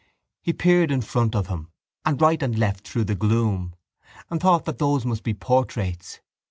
He 0.41 0.51
peered 0.51 0.89
in 0.89 1.01
front 1.01 1.35
of 1.35 1.45
him 1.45 1.67
and 2.07 2.19
right 2.19 2.41
and 2.41 2.57
left 2.57 2.87
through 2.87 3.03
the 3.03 3.13
gloom 3.13 3.75
and 4.31 4.41
thought 4.41 4.65
that 4.65 4.79
those 4.79 5.05
must 5.05 5.21
be 5.21 5.35
portraits. 5.35 6.21